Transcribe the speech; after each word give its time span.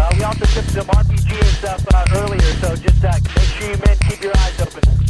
Uh, 0.00 0.10
we 0.16 0.24
also 0.24 0.44
took 0.46 0.64
some 0.64 0.86
RPG 0.86 1.30
and 1.30 1.46
stuff 1.46 1.86
uh, 1.94 2.04
earlier, 2.16 2.40
so 2.40 2.74
just 2.74 3.04
uh, 3.04 3.12
make 3.36 3.44
sure 3.44 3.70
you 3.70 3.76
men 3.86 3.96
keep 4.08 4.22
your 4.22 4.32
eyes 4.38 4.60
open. 4.60 5.09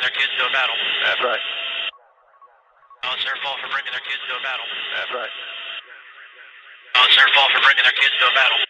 Bringing 0.00 0.16
their 0.16 0.16
kids 0.16 0.32
to 0.38 0.44
a 0.48 0.52
battle. 0.52 0.76
That's 1.04 1.20
right. 1.20 1.44
Oh, 3.04 3.12
it's 3.16 3.24
their 3.24 3.36
fault 3.44 3.56
for 3.60 3.68
bringing 3.68 3.92
their 3.92 4.04
kids 4.04 4.20
to 4.28 4.34
a 4.36 4.42
battle. 4.42 4.66
That's 4.96 5.12
right. 5.12 5.34
Oh, 6.96 7.04
it's 7.04 7.16
their 7.16 7.28
fault 7.36 7.50
for 7.52 7.60
bringing 7.60 7.84
their 7.84 7.96
kids 8.00 8.14
to 8.20 8.26
a 8.28 8.34
battle. 8.34 8.60